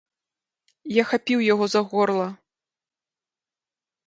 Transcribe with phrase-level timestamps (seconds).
[0.93, 2.27] Я хапіў яго за горла.